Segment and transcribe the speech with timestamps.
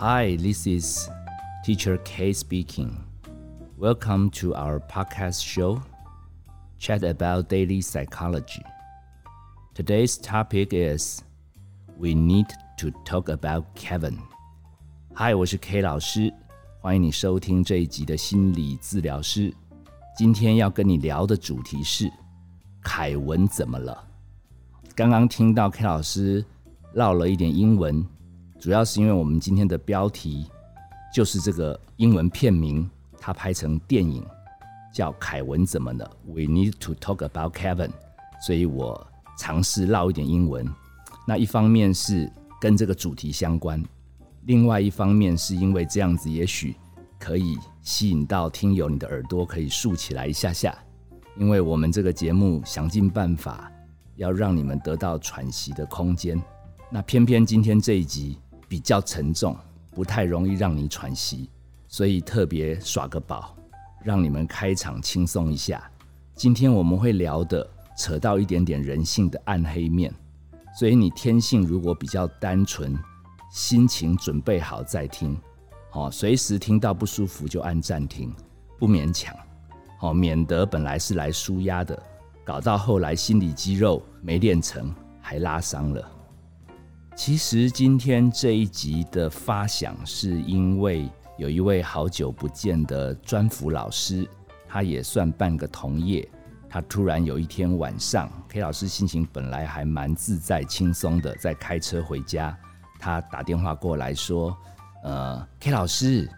[0.00, 1.08] Hi, this is
[1.64, 3.04] Teacher K speaking.
[3.78, 5.82] Welcome to our podcast show,
[6.78, 8.62] Chat About Daily Psychology.
[9.74, 11.22] Today's topic is
[11.98, 12.46] We Need
[12.78, 14.18] to Talk About Kevin.
[15.14, 16.32] Hi，我是 K 老师，
[16.80, 19.52] 欢迎你收听这一集的心理治疗师。
[20.16, 22.10] 今天要跟你聊的主题是
[22.82, 24.02] 凯文怎么了？
[24.94, 26.44] 刚刚听到 K 老师
[26.94, 28.02] 唠了一点英文，
[28.61, 30.45] 主要是因为我们今天的标题
[31.11, 32.87] 就是这个英文片名，
[33.19, 34.23] 它拍成电影
[34.93, 37.89] 叫《凯文怎么了》，We need to talk about Kevin，
[38.45, 39.07] 所以我
[39.39, 40.71] 尝试唠一点英文。
[41.27, 43.83] 那一方面是跟这个主题相关，
[44.43, 46.75] 另外一方面是因为这样子也许
[47.17, 50.77] 可以吸引到听友，你的耳朵可以竖起来一下下，
[51.35, 53.71] 因为我们这个节目想尽办法。
[54.17, 56.39] 要让你们得到喘息的空间，
[56.91, 58.37] 那偏偏今天这一集
[58.71, 59.53] 比较沉重，
[59.89, 61.49] 不太容易让你喘息，
[61.89, 63.53] 所以特别耍个宝，
[64.01, 65.91] 让你们开场轻松一下。
[66.35, 70.09] 今天我们会聊的扯到一点点人性的暗黑面，
[70.79, 72.97] 所以你天性如果比较单纯，
[73.51, 75.37] 心情准备好再听，
[75.89, 78.33] 好，随时听到不舒服就按暂停，
[78.79, 79.35] 不勉强，
[79.99, 82.01] 好，免得本来是来舒压的。
[82.45, 86.09] 搞到后来心理肌肉没练成，还拉伤了。
[87.15, 94.27] 其实今天这一集的发想，是因为有一位好久不见的专辅老师，
[94.67, 96.27] 他也算半个同业。
[96.69, 102.57] 他突然有一天晚上，K 老师心情本来还蛮自在轻松的，在开车回家，
[102.97, 104.57] 他打电话过来说
[105.03, 106.29] ：“呃，K 老师，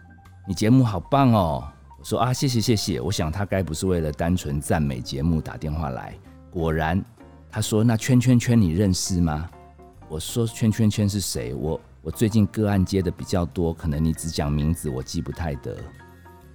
[0.46, 6.12] 你节目好棒哦。”我说啊，谢谢谢谢，我想他该不是为了单纯赞美节目打电话来。
[6.50, 7.02] 果然，
[7.48, 9.48] 他说那圈圈圈你认识吗？
[10.08, 11.54] 我说圈圈圈是谁？
[11.54, 15.76] 我我最近个案接的比较多，可能你只讲名字，我记不太得。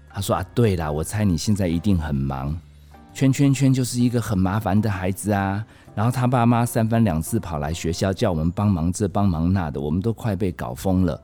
[0.10, 2.58] 他说啊，对啦，我猜你现在一定很忙。
[3.14, 5.66] 圈圈圈就是一个很麻烦的孩子啊，
[5.96, 11.20] 然后他爸妈三番两次跑来学校叫我们帮忙这帮忙那的，我们都快被搞疯了。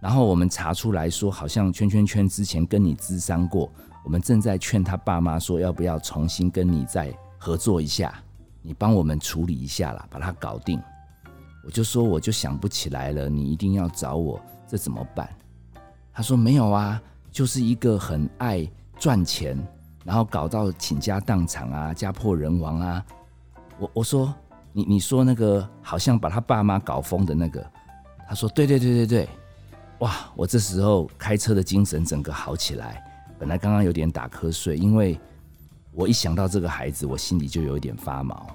[0.00, 3.70] 然后我们查出来说，好像圈圈圈之前跟你咨商过，
[4.04, 8.14] 我们正在劝他爸妈说，要不要重新跟你再合作一下，
[8.62, 10.80] 你帮我们处理一下啦，把它搞定。
[11.64, 15.28] 我就说，我就想不起来了，你一定要找我，这怎么办？
[16.12, 17.00] 他说没有啊，
[17.30, 19.56] 就是一个很爱赚钱，
[20.04, 23.04] 然后搞到倾家荡产啊，家破人亡啊。
[23.78, 24.34] 我我说
[24.72, 27.64] 你你说那个好像把他爸妈搞疯的那个，
[28.28, 29.28] 他说对对对对对。
[30.00, 30.32] 哇！
[30.34, 33.04] 我这时候开车的精神整个好起来。
[33.38, 35.20] 本来刚刚有点打瞌睡，因为
[35.92, 38.46] 我一想到这个孩子，我心里就有一点发毛，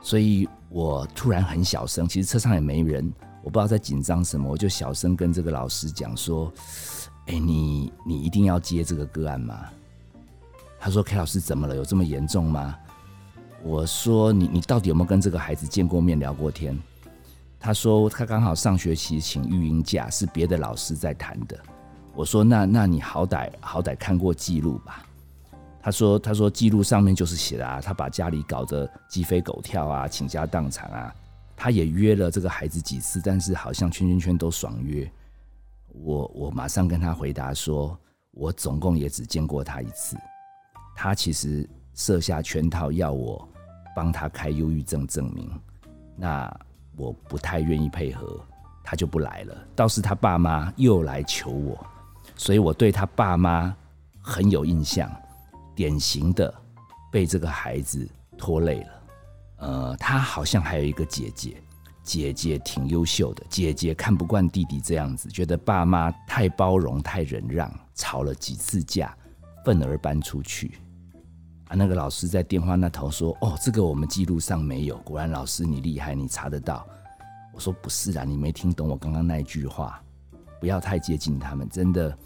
[0.00, 2.08] 所以我突然很小声。
[2.08, 3.12] 其实车上也没人，
[3.42, 6.50] 我不知道在紧张什么，我就小声跟这个老师讲说
[7.28, 9.60] ：“哎，你你一定要接这个个案吗？”
[10.80, 11.76] 他说：“K 老师怎么了？
[11.76, 12.74] 有这么严重吗？”
[13.62, 16.76] 我说：“你你到底有没有跟这个孩子见过面、聊过天？”
[17.60, 21.56] 他说他刚好上学期请育婴假，是别的老师在谈的。
[22.14, 25.06] 我说那那你好歹好歹看过记录吧。
[25.82, 31.14] 他说他说记录上面就是写的啊，他把家里搞得鸡飞狗跳啊，倾家荡产啊。
[31.56, 35.10] 他也约了这个孩子几次，但是好像圈圈圈都爽约。
[35.88, 37.98] 我我马上跟他回答说，
[38.30, 40.16] 我总共也只见过他一次。
[40.94, 43.46] 他其实设下圈套要我
[43.94, 45.50] 帮他开忧郁症证明。
[46.16, 46.50] 那。
[46.94, 48.38] 我不太愿意配合，
[48.84, 49.56] 他就不来了。
[49.74, 51.86] 倒是他爸妈又来求我，
[52.36, 53.74] 所以我对他爸妈
[54.20, 55.10] 很有印象，
[55.74, 56.52] 典型的
[57.10, 58.88] 被这个孩子拖累了。
[59.58, 61.62] 呃，他好像还有一个姐姐，
[62.02, 69.16] 姐姐挺优秀的，姐姐看不惯弟弟这样子，觉得爸妈太包容、太忍让，吵了几次架，
[69.64, 70.78] 愤而搬出去。
[71.68, 74.96] 啊那个老师在电话那头说：“哦，这个我们记录上没有。
[74.98, 76.86] 果然老师你厉害，你查得到。”
[77.54, 80.02] 我说：“不是啊，你没听懂我刚刚那一句话，
[80.60, 82.18] 不要太接近他们，真的。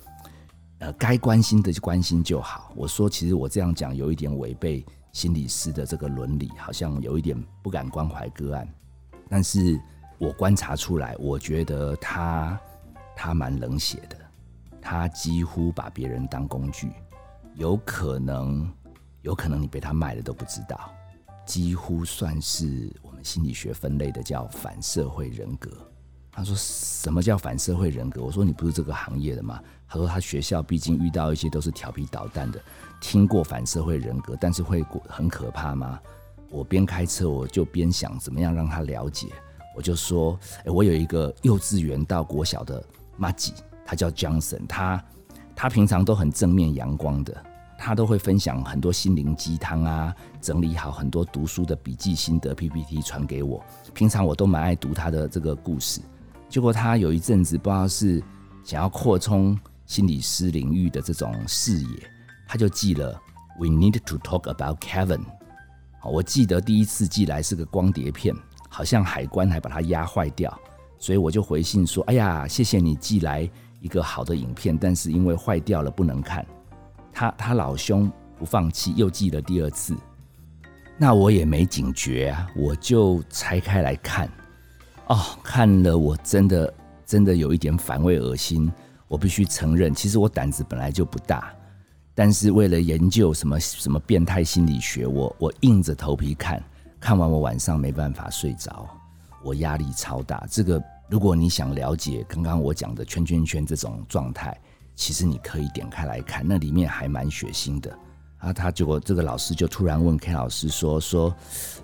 [0.78, 8.68] 呃，该关心的就关心就好。”我说：“其实我这样讲有一点违背心理师的这个伦理，好像有一点不敢关怀个案。
[9.28, 9.80] 但是
[10.18, 12.60] 我观察出来，我觉得他
[13.16, 14.16] 他蛮冷血的，
[14.80, 16.90] 他几乎把别人当工具，
[17.54, 18.68] 有可能。”
[19.22, 20.88] 有可能你被他卖了都不知道，
[21.44, 25.68] 几乎算是我们心理学分类的叫反社会人格。
[26.36, 28.22] 他说什么叫反社会人格？
[28.22, 29.58] 我说你不是这个行业的吗？
[29.88, 32.60] 他说他学校毕竟遇到一些都是调皮捣蛋的，
[33.00, 35.98] 听过反社会人格，但是会很可怕吗？
[36.50, 39.28] 我边开车我就边想怎么样让他了解。
[39.74, 42.84] 我就说，哎，我有一个幼稚园到国小的
[43.16, 43.54] 妈吉，
[43.86, 45.02] 他叫 Johnson，他
[45.54, 47.34] 他平常都很正面阳光的，
[47.78, 53.64] 他都会分享很多心灵鸡汤啊，整理好很多读书的笔记心得 PPT 传给我。
[53.94, 56.02] 平常我都蛮爱读他的这个故事。
[56.48, 58.22] 结果他有一阵子不知道是
[58.64, 62.10] 想要扩充心理师领域的这种视野，
[62.46, 63.20] 他就寄了
[63.58, 65.22] We need to talk about Kevin。
[66.02, 68.34] 我记得第一次寄来是个光碟片，
[68.68, 70.56] 好像海关还把它压坏掉，
[70.98, 73.48] 所以我就回信说：“哎呀，谢谢你寄来。”
[73.78, 76.44] 一个好的影片，但是因为坏掉了不能看。
[77.12, 79.94] 他他老兄不放弃，又寄了第二次。
[80.96, 84.28] 那我也没警觉啊，我就拆开来看。
[85.06, 86.74] 哦，看了我真的
[87.04, 88.70] 真的有一点反胃恶心。
[89.08, 91.52] 我必须承认，其实我胆子本来就不大，
[92.14, 96.62] 但是为了研究什么什么变态心理学，我我硬着头皮看。
[96.98, 98.88] 看完我晚上没办法睡着，
[99.44, 100.46] 我压力超大。
[100.50, 100.82] 这个。
[101.08, 104.60] 如果你想了解刚刚我讲的圈圈圈这种状态，
[104.96, 107.96] 其实你可以点开来看，那里面还蛮血腥的
[108.38, 108.52] 啊。
[108.52, 111.34] 他结果这个老师就突然问 K 老师说：“说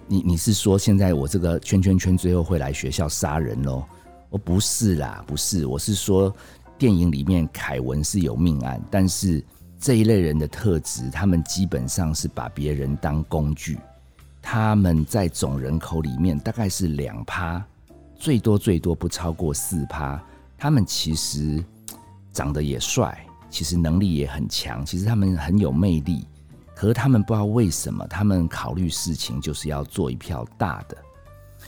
[0.07, 3.85] 你你是说现在我这个圈圈圈最后会来学校杀人喽？”
[4.31, 6.35] 我不是啦，不是，我是说
[6.79, 9.45] 电影里面凯文是有命案，但是
[9.79, 13.79] 这一类人的特质，他们基本上是把别人当工具，
[14.41, 17.63] 他们在总人口里面大概是两趴。
[18.17, 20.19] 最多最多不超过四趴，
[20.57, 21.63] 他们其实
[22.33, 26.27] 长得也帅，其实能力也很强，其实他们很有魅力。
[26.83, 30.97] 可是他们不知道为什么，他们考虑事情就是要做一票大的。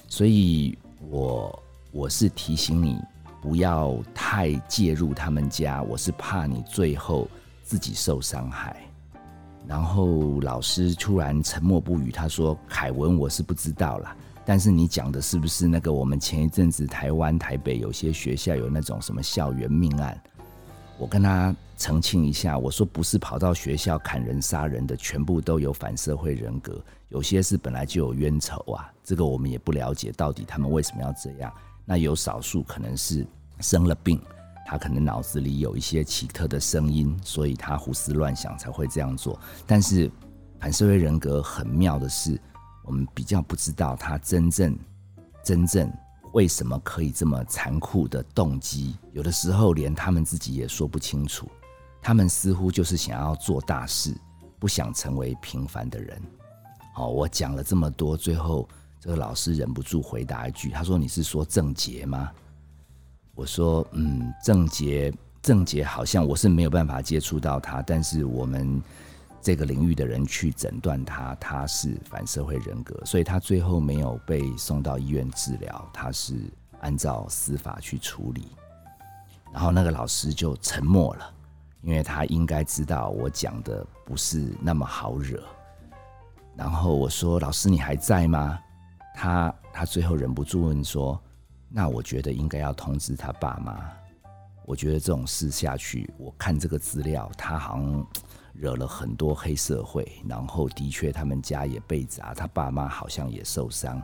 [0.09, 0.77] 所以
[1.09, 1.63] 我
[1.93, 2.99] 我是提醒你
[3.41, 7.29] 不要太介入他们家，我是怕你最后
[7.63, 8.77] 自己受伤害。
[9.69, 15.93] 然后老师突然沉默不语，他说：“凯文，我是不知道啦。”但是你讲的是不是那个？
[15.93, 20.21] 我们前一阵子台湾台北有些学校有那种什么校园命案？
[20.99, 28.91] 我跟他澄清一下，我说不是跑到学校砍人杀人的，全部都有反社会人格，有些是本来就有冤仇啊。
[29.03, 31.53] 这个我们也不了解到底他们为什么要这样。
[31.85, 33.27] 那有少数可能是
[33.61, 34.21] 生了病，
[34.67, 39.39] 他可能脑子里有一些奇特的声音，所以他胡思乱想才会这样做。
[39.67, 40.11] 但是
[40.59, 42.41] 反社会人格很妙的是。
[42.87, 44.79] 我们比较不知道他真正、
[45.43, 45.91] 真正
[46.35, 51.49] 为什么可以这么残酷的动机，有的时候连他们自己也说不清楚。
[52.03, 54.13] 他们似乎就是想要做大事，
[54.59, 56.21] 不想成为平凡的人。
[56.93, 62.29] 好，我讲了这么多，最后这个老师忍不住回答一句：“他说你是说郑杰吗？”
[63.37, 68.83] 我说：“嗯，郑杰，郑杰好像我是没有办法接触到他，但是我们。”
[69.45, 76.35] 这个领域的人去诊断他，他是反社会人格，所以他最后没有被送到医院治疗，他是
[76.81, 78.49] 按照司法去处理。
[79.53, 81.31] 然后那个老师就沉默了，
[81.83, 85.45] 因为他应该知道我讲的不是那么好惹。
[86.57, 88.59] 然后我说：“老师，你还在吗？”
[89.15, 91.23] 他他最后忍不住问说
[91.69, 93.79] ：“那我觉得应该要通知他爸妈。
[94.65, 98.07] 我觉得这种事下去，我看这个资料，他好像……”
[98.55, 104.01] 惹了很多黑社会，然后的确他们家也被砸，他爸妈好像也受伤。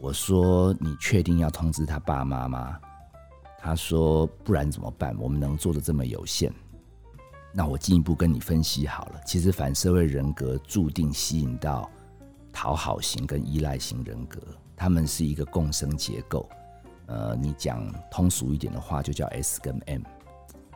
[0.00, 2.78] 我说：“你确定要通知他爸妈吗？”
[3.60, 5.14] 他说：“不然怎么办？
[5.18, 6.50] 我们能做的这么有限。”
[7.52, 9.20] 那我进一步跟你分析好了。
[9.26, 11.90] 其实反社会人格注定吸引到
[12.52, 14.40] 讨好型跟依赖型人格，
[14.74, 16.48] 他们是一个共生结构。
[17.06, 20.02] 呃，你讲通俗一点的话，就叫 S 跟 M，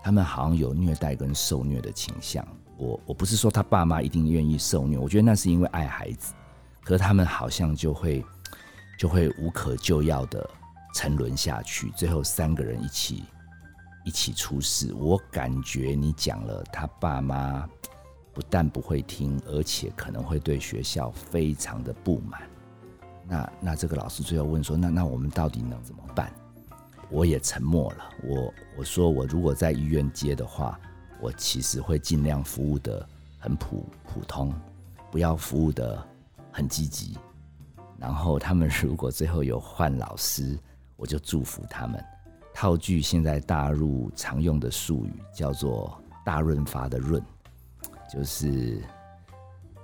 [0.03, 2.47] 他们好像有虐待跟受虐的倾向。
[2.77, 6.35] 我我不是说他爸妈一定愿意受虐，我觉得那是因为爱孩子，
[6.83, 8.25] 可是他们好像就会
[8.99, 10.49] 就会无可救药的
[10.95, 13.25] 沉沦下去，最后三个人一起
[14.05, 14.93] 一起出事。
[14.95, 17.69] 我感觉你讲了，他爸妈
[18.33, 22.43] 不但不会听，而且可能会对学校非常的不满。
[23.27, 26.33] 那那这个老师最后问说，那那我们到底能怎么办？
[27.11, 28.05] 我也沉默了。
[28.25, 30.79] 我我说我如果在医院接的话。
[31.21, 34.53] 我其实会尽量服务的很普普通，
[35.11, 36.07] 不要服务的
[36.51, 37.17] 很积极。
[37.99, 40.59] 然后他们如果最后有换老师，
[40.97, 42.05] 我就祝福他们。
[42.53, 47.21] 套句现在大陆常用的术语，叫做“大润发”的润，
[48.13, 48.83] 就是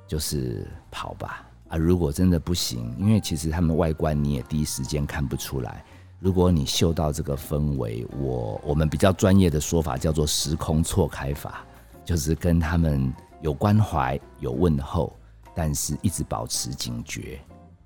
[0.07, 1.77] 就是跑吧啊！
[1.77, 5.85] 如果真的不行，因为其实他们外观你也第一时间看不出来。
[6.21, 11.65] 如果你嗅到这个氛围，我我们比较专业的说法叫做时空错开法，
[12.05, 13.11] 就是跟他们
[13.41, 15.17] 有关怀、有问候，
[15.55, 17.41] 但是一直保持警觉。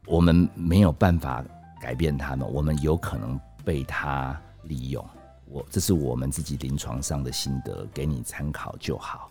[0.07, 1.45] 我们没有办法
[1.81, 5.05] 改变他们，我们有可能被他利用。
[5.47, 9.31] 我这是我们自己临床上的心得，给你参考就好。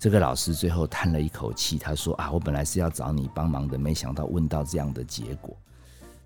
[0.00, 5.56] 这个老师最后叹了一口气，他说：“啊，我本来是要找你帮忙的，没想到问到这样的结果。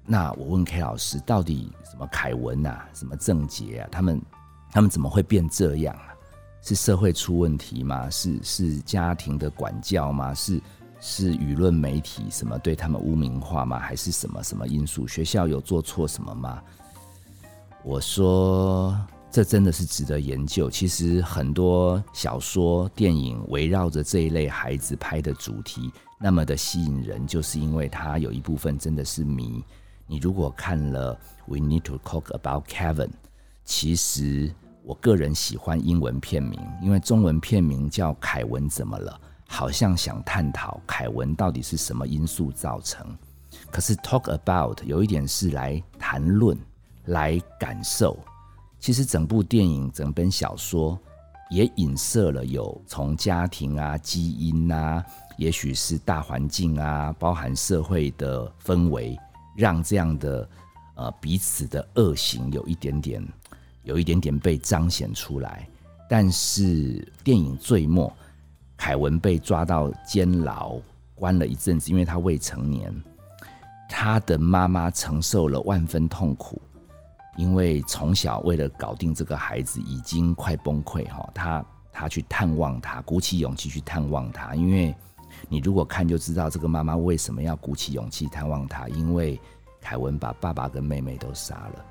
[0.07, 4.21] 那我问 K 老师，到底什么凯文啊，什么郑杰啊，他们
[4.71, 6.15] 他们怎么会变这样啊？
[6.63, 8.11] 是社会出问题吗？
[8.11, 10.35] 是是家庭的管教吗？
[10.35, 10.61] 是
[11.01, 13.79] 是舆论媒体什么对他们污名化吗？
[13.79, 15.07] 还是什么什么因素？
[15.07, 16.63] 学校有做错什么吗？”
[17.85, 18.99] 我说。
[19.33, 20.69] 这真的是值得研究。
[20.69, 25.89] 其实很多小说、电影围绕着这一类孩子拍的主题，
[26.19, 29.65] 那么的吸引人，就是因为它有一部分真的是迷。
[30.11, 31.15] 你如果看了
[31.47, 33.07] 《We Need to Talk About Kevin》，
[33.65, 34.53] 其实
[34.83, 39.13] 我个人喜欢英文片名，因为中文片名叫《凯文怎么了》，
[39.47, 43.07] 好像想探讨凯文到底是什么因素造成。
[43.71, 46.59] 可是 “talk about” 有一点是来谈论、
[47.05, 48.19] 来感受。
[48.81, 50.99] 其实整部电影、整本小说
[51.51, 55.05] 也影射了有从家庭啊、基因啊，
[55.37, 59.17] 也许是大环境啊，包含社会的氛围，
[59.61, 60.49] 让这样的
[60.95, 63.23] 呃彼此的恶行有一点点、
[63.85, 65.69] 有一点点被彰显出来。
[66.09, 68.11] 但是电影最末，
[68.77, 70.81] 凯文被抓到监牢
[71.15, 72.93] 关了一阵子，因为他未成年，
[73.89, 76.61] 他的妈妈承受了万分痛苦。
[77.37, 81.31] 因为从小为了搞定这个孩子，已经快崩溃哈。
[81.33, 84.55] 他他去探望他，鼓起勇气去探望他。
[84.55, 84.95] 因为
[85.49, 88.89] 你如果看就知道，这个妈妈为什么要鼓起勇气探望他？
[88.89, 89.41] 因为
[89.81, 91.85] 凯文把爸爸跟妹妹都杀了。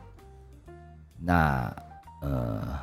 [1.17, 1.75] 那
[2.21, 2.79] 呃，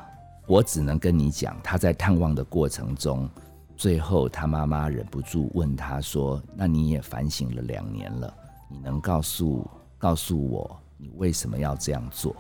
[0.47, 3.29] 我只能跟你讲，他在探望的过程中，
[3.77, 8.35] 最后他妈妈忍不住问他说：“那你也反省了两年了，
[8.69, 12.35] 你能告诉告诉我，你为什么要这样做？”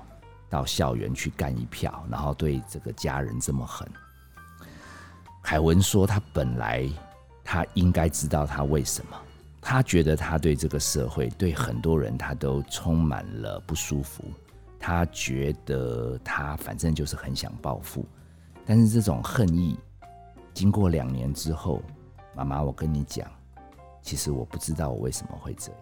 [0.49, 3.87] 到校园去干一票，然后对这个家人这么狠。
[5.43, 6.89] 凯文说：“他本来
[7.47, 9.17] 他应该知道他为什么，
[9.61, 14.25] 他觉得他对这个社会、对很多人，他都充满了不舒服。
[14.81, 18.05] 他觉得他反正就是很想报复，
[18.67, 19.79] 但是这种恨意，
[20.53, 21.81] 经过两年之后，
[22.35, 23.31] 妈妈，我跟你讲，
[24.03, 25.81] 其实我不知道我为什么会这样。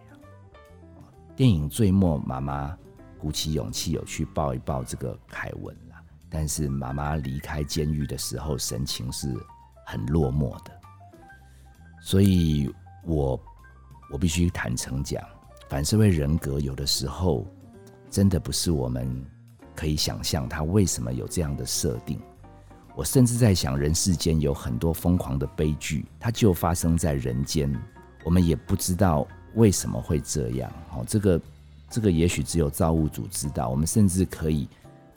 [1.35, 2.77] 电影最末，妈妈。”
[3.17, 5.97] 鼓起勇气有去抱一抱这个凯文了，
[6.29, 9.35] 但是妈妈离开监狱的时候神情是
[9.87, 10.79] 很落寞的，
[12.05, 12.71] 所以
[13.07, 13.41] 我
[14.13, 15.25] 我必须坦诚讲，
[15.71, 17.47] 反社会人格有的时候
[18.11, 19.09] 真的不是我们
[19.75, 22.21] 可以想象他为什么有这样的设定。
[22.95, 27.75] 我甚至在想，人世间有很多疯狂的悲剧，它就发生在人间，
[28.23, 30.71] 我们也不知道为什么会这样。
[30.93, 31.41] 哦，这个。
[31.91, 33.69] 这个也许只有造物主知道。
[33.69, 34.69] 我们甚至可以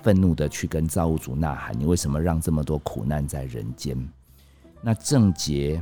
[0.04, 3.98] 愤怒的去跟造物主呐喊：“你为什么让这么多苦难在人间？”
[4.80, 5.82] 那郑杰，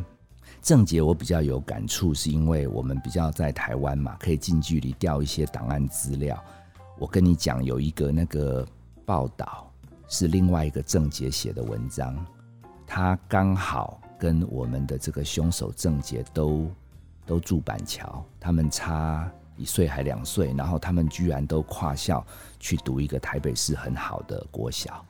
[0.66, 6.44] 郑杰，我比较有感触，是因为我们比较在台湾嘛，可以近距离调一些档案资料。
[6.98, 8.68] 我跟你讲，有一个那个
[9.06, 9.72] 报道
[10.08, 12.26] 是另外一个郑杰写的文章，
[12.88, 16.68] 他刚好跟我们的这个凶手郑杰都
[17.28, 19.32] 都住板桥，他们差。
[19.58, 22.26] 一岁还两岁，然后他们居然都跨校
[22.60, 25.06] 去读一个台北市很好的国小，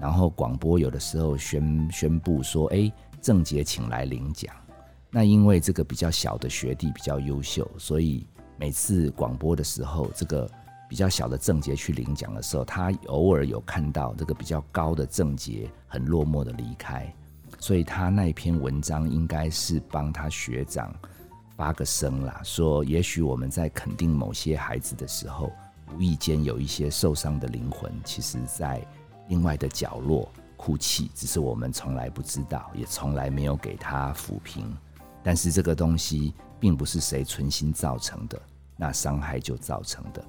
[0.00, 2.90] 然后广播有的时候宣宣布说：“哎，
[3.20, 4.54] 郑杰请来领奖。”
[5.14, 8.26] 那因为这个比较小的学弟比较优秀，所以
[8.56, 10.50] 每次广播的时候，这个
[10.88, 17.14] 比较小的郑杰去领奖的时候，他偶尔有看到这个比较高的郑杰很落寞的离开，
[17.58, 20.90] 所以他那篇文章应该是帮他学长。
[21.54, 25.52] 发个声啦，说也许我们在肯定某些孩子的时候，
[25.94, 28.84] 无意间有一些受伤的灵魂，其实在
[29.28, 34.74] 另外的角落哭泣，只是我们从来不知道，也从来没有给他抚平。
[35.22, 38.40] 但是这个东西并不是谁存心造成的，
[38.76, 40.24] 那伤害就造成的。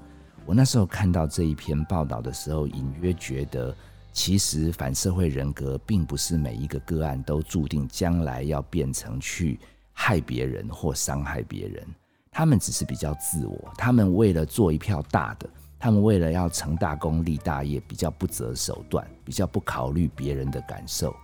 [0.45, 3.75] 我那时候看到这一篇报道的时候，隐约觉得，
[4.11, 9.59] 其实反社会人格并不是每一个个案都注定将来要变成去。
[9.95, 11.87] 害别人或伤害别人，
[12.31, 13.71] 他们只是比较自我。
[13.77, 15.47] 他们为了做一票大的，
[15.77, 21.15] 他们为了要成大功立大业，比较不择手段，比较不考虑别人的感受。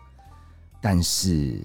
[0.80, 1.60] 但是，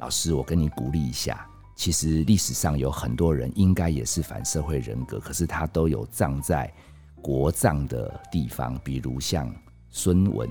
[0.00, 6.72] 老师，我跟你鼓励一下，其实历史上有很多人应该也是反社会人格，可是他都有葬在
[7.20, 9.54] 国葬的地方，比如像
[9.90, 10.48] 孙文。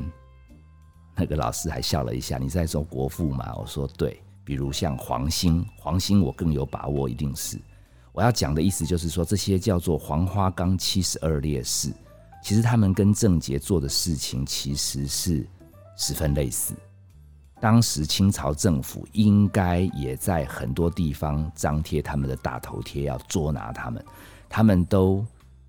[1.15, 3.53] 那个老师还笑了一下，你在说国父吗？
[3.57, 4.21] 我说对。
[4.45, 7.59] 比如像黄兴，黄兴我更有把握，一定是
[8.13, 11.91] 我要讲的意思就是说，这些叫做黄花岗七十二烈士，
[12.43, 15.47] 其实他们跟郑杰做的事情其实是
[15.97, 16.73] 十分类似。
[17.59, 24.03] 当时清朝政府应该也在很多地方张贴他们的大头贴，要捉拿他们。
[24.47, 25.25] 他们都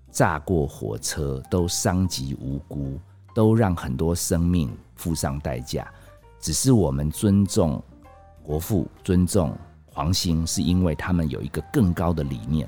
[0.09, 2.97] 炸过火车，都伤及无辜，
[3.35, 5.85] 都让很多生命付上代价。
[6.39, 7.83] 只是我们尊重
[8.41, 9.55] 国父，尊重
[9.85, 12.67] 黄兴，是因为他们有一个更高的理念。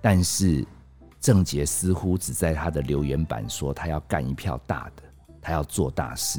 [0.00, 0.64] 但是
[1.18, 5.02] 郑杰似乎只在他的留言板说，他要干一票大的，
[5.40, 6.38] 他要做大事。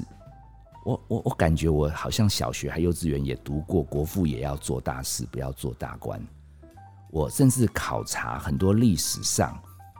[0.83, 6.21] 我我我感觉我好像小学还幼稚园也读过，国父也要做大事，不要做大官。
[7.09, 9.57] 我甚至考察很多历史上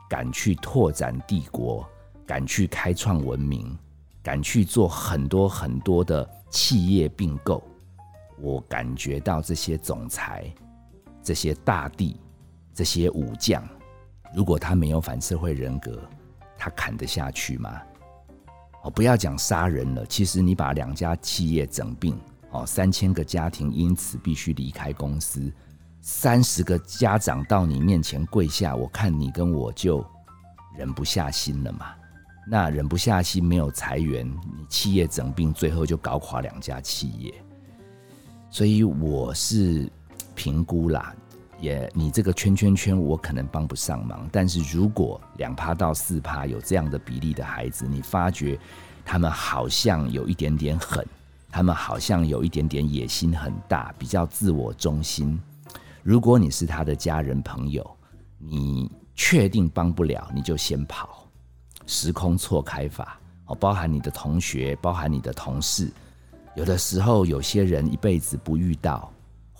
[0.09, 1.87] 敢去拓展帝国、
[2.25, 3.77] 敢去开创文明、
[4.21, 7.63] 敢去做很多很多的企业并购，
[8.39, 10.53] 我感觉到这些总裁、
[11.21, 12.19] 这些大帝、
[12.73, 13.63] 这些武将，
[14.35, 16.01] 如果他没有反社会人格，
[16.57, 17.81] 他砍得下去吗？
[18.83, 20.05] 哦，不要讲杀人了。
[20.05, 22.17] 其实你把两家企业整并，
[22.51, 25.51] 哦，三千个家庭因此必须离开公司，
[26.01, 30.05] 三十个家长到你面前跪下，我看你跟我就
[30.77, 31.87] 忍不下心了嘛。
[32.45, 37.33] 那忍不下心，没有裁员，你企业整并，最后就搞垮两家企业。
[38.49, 39.89] 所以我是
[40.35, 41.15] 评估啦，
[41.63, 44.27] 也你这个圈圈圈，我可能帮不上忙。
[44.29, 48.60] 但是如果两趴到四趴有这样的比例的孩子，你发觉
[49.05, 51.08] 他们好像有一点点狠，
[51.50, 55.39] 他们好像有一点点野心很大，比较自我中心。
[56.01, 57.98] 如果你是他的家人朋友，
[58.38, 61.25] 你确定帮不了，你就先跑。
[61.88, 65.89] 时空错开法哦，包含你的同学，包含你的同事，
[66.58, 69.10] 有的时候有些人一辈子不遇到。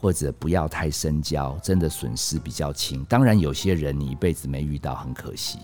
[0.04, 3.06] 或者不要太深交，真的损失比较轻。
[3.06, 5.60] 当然，有些人你一辈子没遇到，很可惜。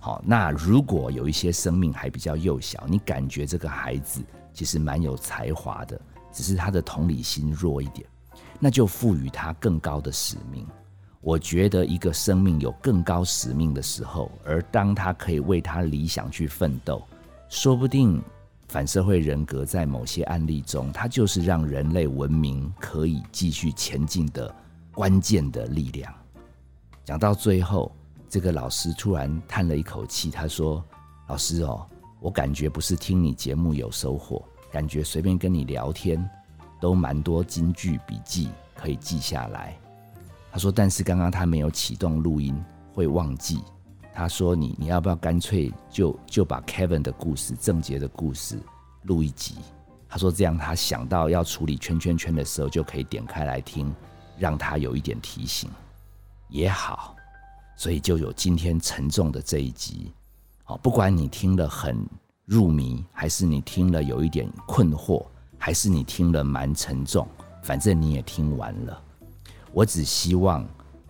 [0.00, 4.22] 好，那如果有一些生命还比较幼小，你感觉这个孩子
[4.54, 6.00] 其实蛮有才华的，
[6.32, 8.08] 只是他的同理心弱一点，
[8.58, 10.66] 那就赋予他更高的使命。
[11.20, 17.02] 我觉得一个生命有更高使命的时候，而当他可以为他理想去奋斗，
[17.50, 18.22] 说不定。
[18.68, 24.54] 反社会人格在某些案例中，它就是让人类文明可以继续前进的
[24.92, 26.12] 关键的力量。
[27.02, 27.90] 讲到最后，
[28.28, 30.84] 这个老师突然叹了一口气，他说
[31.28, 31.86] ：“老师哦，
[32.20, 36.22] 我感觉不是听你节目有收获，感觉随便跟你聊天
[36.78, 39.74] 都蛮多金句笔记可以记下来。”
[40.52, 42.54] 他说：“但是刚刚他没有启动录音，
[42.92, 43.60] 会忘记。”
[44.14, 48.58] 他说：“你你要不要干脆就就把 Kevin 的故事、郑杰的故事
[49.02, 49.54] 录一集？”
[50.08, 53.94] 他说：“这样他想到要处理圈圈圈的时候，就可以点开来听，
[54.38, 55.70] 让他有一点提醒
[56.48, 57.14] 也好。”
[57.76, 60.12] 所以就有今天沉重的这一集。
[60.64, 62.04] 好，不管你听了很
[62.44, 65.24] 入迷，还是你听了有一点困惑，
[65.56, 67.28] 还是你听了蛮沉重，
[67.62, 69.00] 反正你也听完了。
[69.72, 70.66] 我只希望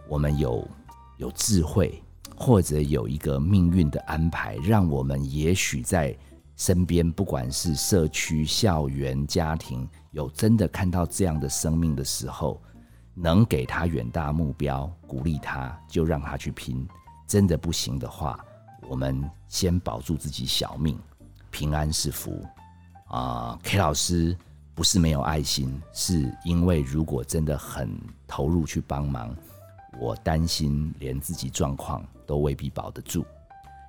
[0.08, 0.68] 我们有
[1.16, 2.02] 有智慧。
[2.40, 6.16] 或者有一个命运的安排，让我们也许在
[6.54, 12.62] 身边，不管是社区、校园、家庭，有真的看到这样的生命的时候，
[13.12, 16.86] 能给他远大目标，鼓励他，就让他去拼。
[17.26, 18.38] 真的不行的话，
[18.88, 20.96] 我们先保住自己小命，
[21.50, 22.40] 平安是福。
[23.08, 24.36] 啊，K 老师
[24.76, 29.34] 不是没有爱心，是因为如果真的很投入去帮忙。
[29.98, 33.24] 我担心连自己状况都未必保得住。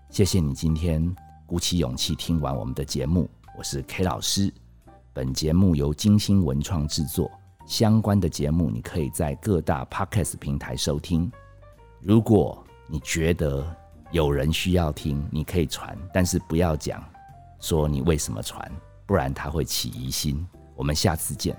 [0.10, 4.54] 谢谢你今天鼓起勇气听完我们的节目，我是 K 老师。
[5.14, 7.30] 本节目由金星文创制作，
[7.68, 11.32] 相关的节目你可以在各大 Podcast 平台收听。
[12.00, 13.76] 如果你觉得
[14.12, 17.04] 有人需要听，你可以传，但是不要讲
[17.60, 18.72] 说你为什么传，
[19.06, 20.48] 不然他会起疑心。
[20.76, 21.56] 我们下次见。